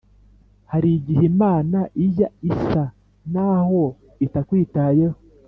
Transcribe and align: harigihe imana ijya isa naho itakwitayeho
harigihe 0.71 1.23
imana 1.33 1.79
ijya 2.05 2.27
isa 2.51 2.83
naho 3.33 3.81
itakwitayeho 4.25 5.17